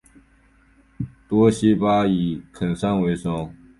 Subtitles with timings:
[1.29, 3.53] 多希巴以垦山为生。